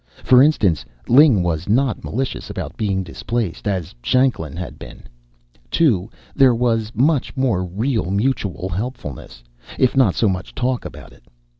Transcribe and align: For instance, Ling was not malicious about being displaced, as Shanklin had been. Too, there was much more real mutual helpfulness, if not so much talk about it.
For 0.23 0.41
instance, 0.41 0.83
Ling 1.07 1.43
was 1.43 1.69
not 1.69 2.03
malicious 2.03 2.49
about 2.49 2.75
being 2.75 3.03
displaced, 3.03 3.67
as 3.67 3.93
Shanklin 4.01 4.55
had 4.55 4.79
been. 4.79 5.03
Too, 5.69 6.09
there 6.35 6.55
was 6.55 6.91
much 6.95 7.37
more 7.37 7.63
real 7.63 8.09
mutual 8.09 8.67
helpfulness, 8.67 9.43
if 9.77 9.95
not 9.95 10.15
so 10.15 10.27
much 10.27 10.55
talk 10.55 10.85
about 10.85 11.13
it. 11.13 11.21